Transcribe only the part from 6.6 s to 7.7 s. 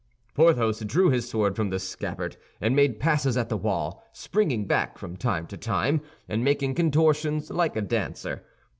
contortions